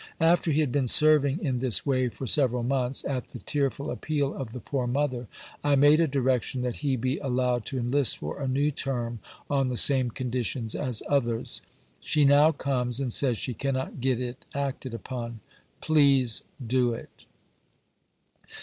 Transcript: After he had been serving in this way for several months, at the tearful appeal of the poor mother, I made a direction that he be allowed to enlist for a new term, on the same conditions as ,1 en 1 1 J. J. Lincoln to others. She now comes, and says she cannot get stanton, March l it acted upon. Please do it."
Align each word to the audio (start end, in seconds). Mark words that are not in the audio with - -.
After 0.19 0.49
he 0.51 0.61
had 0.61 0.71
been 0.71 0.87
serving 0.87 1.43
in 1.45 1.59
this 1.59 1.85
way 1.85 2.09
for 2.09 2.25
several 2.25 2.63
months, 2.63 3.05
at 3.05 3.27
the 3.27 3.37
tearful 3.37 3.91
appeal 3.91 4.33
of 4.33 4.51
the 4.51 4.59
poor 4.59 4.87
mother, 4.87 5.27
I 5.63 5.75
made 5.75 5.99
a 5.99 6.07
direction 6.07 6.63
that 6.63 6.77
he 6.77 6.95
be 6.95 7.19
allowed 7.19 7.65
to 7.65 7.77
enlist 7.77 8.17
for 8.17 8.39
a 8.41 8.47
new 8.47 8.71
term, 8.71 9.19
on 9.47 9.67
the 9.67 9.77
same 9.77 10.09
conditions 10.09 10.73
as 10.73 10.81
,1 10.81 10.81
en 10.81 10.85
1 10.85 10.89
1 10.89 10.91
J. 10.91 11.03
J. 11.03 11.03
Lincoln 11.03 11.25
to 11.29 11.29
others. 11.29 11.61
She 12.01 12.25
now 12.25 12.51
comes, 12.51 12.99
and 12.99 13.13
says 13.13 13.37
she 13.37 13.53
cannot 13.53 14.01
get 14.01 14.17
stanton, 14.17 14.21
March 14.25 14.55
l 14.55 14.59
it 14.59 14.59
acted 14.67 14.93
upon. 14.95 15.39
Please 15.81 16.41
do 16.65 16.93
it." 16.95 17.25